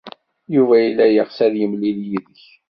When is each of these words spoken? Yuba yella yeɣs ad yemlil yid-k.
Yuba 0.55 0.75
yella 0.85 1.05
yeɣs 1.07 1.37
ad 1.45 1.53
yemlil 1.57 1.99
yid-k. 2.09 2.43